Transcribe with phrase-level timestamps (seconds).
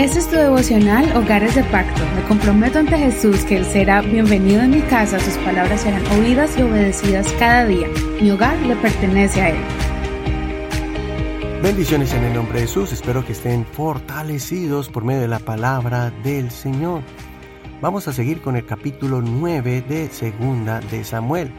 [0.00, 2.00] Este es tu devocional Hogares de Pacto.
[2.16, 6.58] Me comprometo ante Jesús que Él será bienvenido en mi casa, sus palabras serán oídas
[6.58, 7.86] y obedecidas cada día.
[8.18, 9.58] Mi hogar le pertenece a Él.
[11.62, 12.94] Bendiciones en el nombre de Jesús.
[12.94, 17.02] Espero que estén fortalecidos por medio de la palabra del Señor.
[17.82, 21.52] Vamos a seguir con el capítulo 9 de Segunda de Samuel.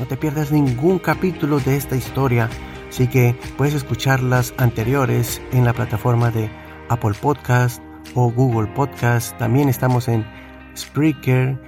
[0.00, 2.50] No te pierdas ningún capítulo de esta historia,
[2.88, 6.50] así que puedes escuchar las anteriores en la plataforma de
[6.88, 7.82] Apple Podcast
[8.14, 9.36] o Google Podcast.
[9.38, 10.24] También estamos en
[10.76, 11.58] Spreaker,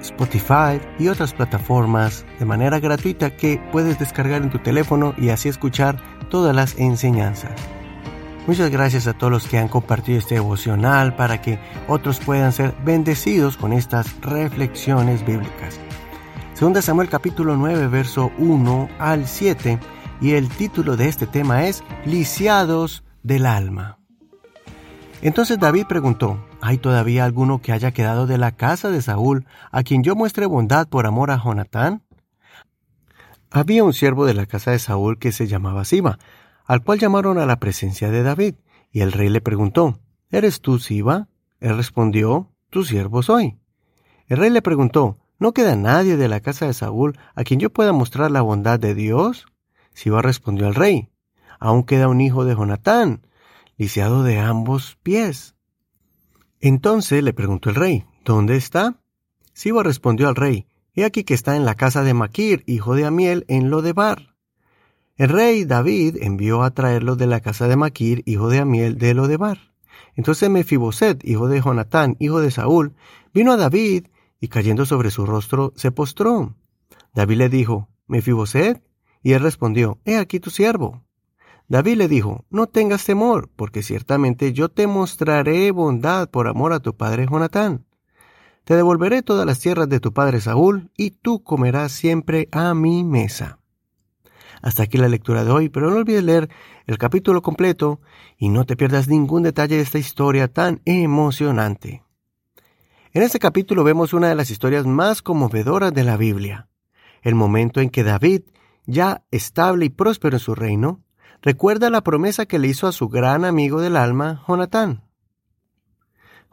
[0.00, 5.48] Spotify y otras plataformas de manera gratuita que puedes descargar en tu teléfono y así
[5.48, 5.98] escuchar
[6.30, 7.52] todas las enseñanzas.
[8.46, 12.74] Muchas gracias a todos los que han compartido este devocional para que otros puedan ser
[12.82, 15.78] bendecidos con estas reflexiones bíblicas.
[16.54, 19.78] Segunda Samuel capítulo 9 verso 1 al 7
[20.20, 23.97] y el título de este tema es Lisiados del alma.
[25.20, 29.82] Entonces David preguntó, ¿hay todavía alguno que haya quedado de la casa de Saúl a
[29.82, 32.02] quien yo muestre bondad por amor a Jonatán?
[33.50, 36.18] Había un siervo de la casa de Saúl que se llamaba Siba,
[36.64, 38.54] al cual llamaron a la presencia de David,
[38.92, 39.98] y el rey le preguntó,
[40.30, 41.28] ¿Eres tú Siba?
[41.58, 43.58] Él respondió, Tu siervo soy.
[44.28, 47.70] El rey le preguntó, ¿No queda nadie de la casa de Saúl a quien yo
[47.70, 49.46] pueda mostrar la bondad de Dios?
[49.94, 51.08] Siba respondió al rey,
[51.58, 53.22] Aún queda un hijo de Jonatán,
[53.78, 55.54] lisiado de ambos pies.
[56.60, 59.00] Entonces le preguntó el rey, ¿Dónde está?
[59.54, 63.06] Siba respondió al rey, He aquí que está en la casa de Maquir, hijo de
[63.06, 64.34] Amiel, en Lodebar.
[65.16, 69.14] El rey David envió a traerlo de la casa de Maquir, hijo de Amiel, de
[69.14, 69.58] Lodebar.
[70.16, 72.94] Entonces Mefiboset, hijo de Jonatán, hijo de Saúl,
[73.32, 74.08] vino a David
[74.40, 76.56] y cayendo sobre su rostro se postró.
[77.14, 78.82] David le dijo, Mefiboset,
[79.22, 81.04] y él respondió, He aquí tu siervo.
[81.68, 86.80] David le dijo, No tengas temor, porque ciertamente yo te mostraré bondad por amor a
[86.80, 87.84] tu padre Jonatán.
[88.64, 93.04] Te devolveré todas las tierras de tu padre Saúl, y tú comerás siempre a mi
[93.04, 93.58] mesa.
[94.62, 96.48] Hasta aquí la lectura de hoy, pero no olvides leer
[96.86, 98.00] el capítulo completo
[98.36, 102.02] y no te pierdas ningún detalle de esta historia tan emocionante.
[103.12, 106.68] En este capítulo vemos una de las historias más conmovedoras de la Biblia,
[107.22, 108.42] el momento en que David,
[108.86, 111.02] ya estable y próspero en su reino,
[111.42, 115.02] recuerda la promesa que le hizo a su gran amigo del alma, Jonatán.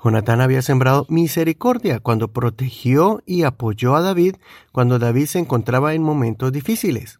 [0.03, 4.35] Jonatán había sembrado misericordia cuando protegió y apoyó a David
[4.72, 7.19] cuando David se encontraba en momentos difíciles.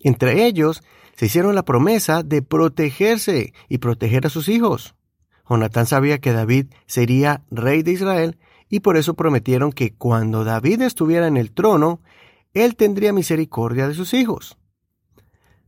[0.00, 0.82] Entre ellos
[1.16, 4.94] se hicieron la promesa de protegerse y proteger a sus hijos.
[5.48, 8.38] Jonatán sabía que David sería rey de Israel
[8.68, 12.00] y por eso prometieron que cuando David estuviera en el trono,
[12.54, 14.56] él tendría misericordia de sus hijos.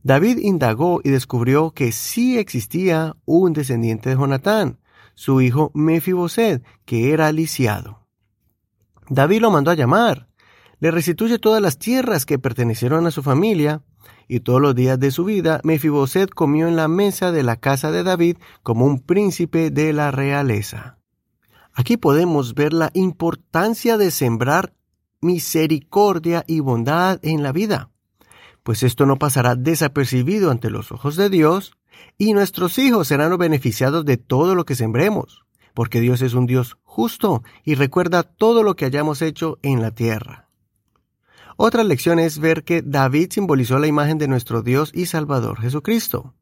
[0.03, 4.79] David indagó y descubrió que sí existía un descendiente de Jonatán,
[5.15, 8.05] su hijo Mefiboset, que era lisiado.
[9.09, 10.27] David lo mandó a llamar,
[10.79, 13.81] le restituye todas las tierras que pertenecieron a su familia,
[14.27, 17.91] y todos los días de su vida Mefiboset comió en la mesa de la casa
[17.91, 20.97] de David como un príncipe de la realeza.
[21.73, 24.73] Aquí podemos ver la importancia de sembrar
[25.21, 27.91] misericordia y bondad en la vida,
[28.67, 31.77] pues esto no pasará desapercibido ante los ojos de Dios,
[32.17, 36.47] y nuestros hijos serán los beneficiados de todo lo que sembremos, porque Dios es un
[36.47, 40.49] Dios justo y recuerda todo lo que hayamos hecho en la tierra.
[41.55, 46.33] Otra lección es ver que David simbolizó la imagen de nuestro Dios y Salvador Jesucristo.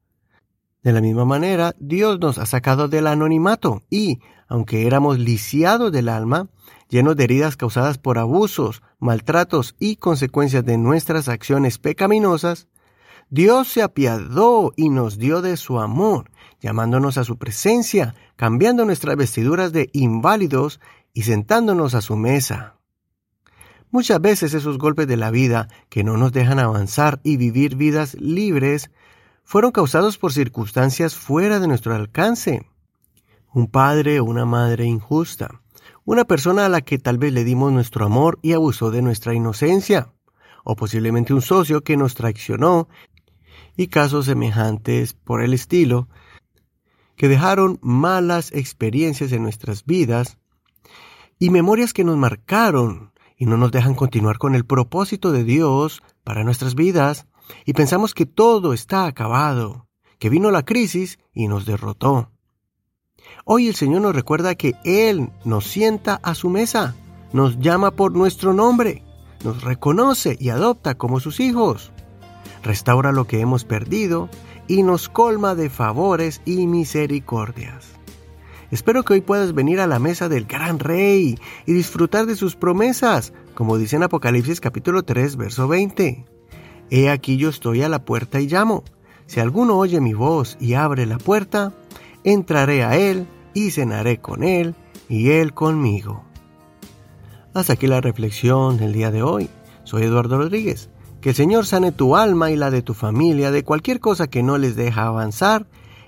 [0.85, 6.07] De la misma manera, Dios nos ha sacado del anonimato y, aunque éramos lisiados del
[6.07, 6.47] alma,
[6.89, 12.67] llenos de heridas causadas por abusos, maltratos y consecuencias de nuestras acciones pecaminosas,
[13.31, 16.29] Dios se apiadó y nos dio de su amor,
[16.61, 20.79] llamándonos a su presencia, cambiando nuestras vestiduras de inválidos
[21.15, 22.75] y sentándonos a su mesa.
[23.89, 28.13] Muchas veces esos golpes de la vida que no nos dejan avanzar y vivir vidas
[28.19, 28.91] libres
[29.45, 32.67] fueron causados por circunstancias fuera de nuestro alcance.
[33.53, 35.61] Un padre o una madre injusta,
[36.03, 39.33] una persona a la que tal vez le dimos nuestro amor y abusó de nuestra
[39.33, 40.11] inocencia,
[40.63, 42.89] o posiblemente un socio que nos traicionó
[43.77, 46.09] y casos semejantes por el estilo,
[47.15, 50.37] que dejaron malas experiencias en nuestras vidas
[51.37, 56.01] y memorias que nos marcaron y no nos dejan continuar con el propósito de Dios
[56.23, 57.27] para nuestras vidas
[57.65, 59.87] y pensamos que todo está acabado,
[60.19, 62.31] que vino la crisis y nos derrotó.
[63.43, 66.95] Hoy el Señor nos recuerda que Él nos sienta a su mesa,
[67.33, 69.03] nos llama por nuestro nombre,
[69.43, 71.91] nos reconoce y adopta como sus hijos
[72.65, 74.29] restaura lo que hemos perdido
[74.67, 77.85] y nos colma de favores y misericordias.
[78.71, 82.55] Espero que hoy puedas venir a la mesa del gran rey y disfrutar de sus
[82.55, 86.34] promesas, como dice en Apocalipsis capítulo 3, verso 20.
[86.89, 88.83] He aquí yo estoy a la puerta y llamo.
[89.25, 91.73] Si alguno oye mi voz y abre la puerta,
[92.23, 94.75] entraré a él y cenaré con él
[95.09, 96.23] y él conmigo.
[97.53, 99.49] Hasta aquí la reflexión del día de hoy.
[99.83, 100.89] Soy Eduardo Rodríguez.
[101.21, 104.43] Que el Señor sane tu alma y la de tu familia de cualquier cosa que
[104.43, 105.65] no les deja avanzar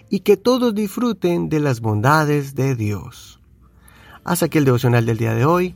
[0.10, 3.40] y que todos disfruten de las bondades de Dios.
[4.24, 5.76] Hasta aquí el devocional del día de hoy.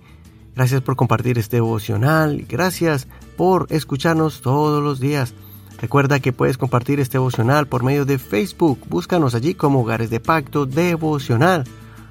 [0.56, 2.46] Gracias por compartir este devocional.
[2.48, 5.34] Gracias por escucharnos todos los días.
[5.80, 8.80] Recuerda que puedes compartir este devocional por medio de Facebook.
[8.88, 11.64] Búscanos allí como Hogares de Pacto Devocional.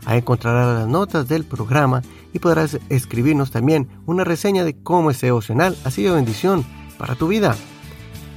[0.06, 2.02] Ahí encontrarás las notas del programa
[2.32, 6.64] y podrás escribirnos también una reseña de cómo este devocional ha sido bendición
[6.98, 7.56] para tu vida.